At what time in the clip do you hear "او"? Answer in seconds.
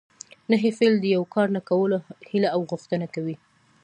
2.55-2.61